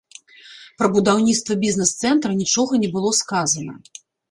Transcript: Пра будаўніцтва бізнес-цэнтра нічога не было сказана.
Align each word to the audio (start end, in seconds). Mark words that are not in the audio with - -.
Пра 0.79 0.87
будаўніцтва 0.95 1.53
бізнес-цэнтра 1.67 2.31
нічога 2.41 2.83
не 2.87 2.91
было 2.99 3.15
сказана. 3.21 3.73